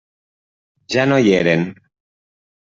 Ja 0.95 1.05
no 1.11 1.21
hi 1.25 1.37
eren. 1.43 1.69